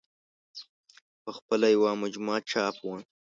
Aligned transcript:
په 1.23 1.29
خپله 1.37 1.67
یې 1.69 1.73
یوه 1.75 1.91
مجموعه 2.03 2.39
چاپ 2.51 2.75
وه. 2.87 2.97